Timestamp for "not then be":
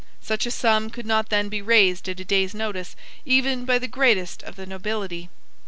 1.05-1.61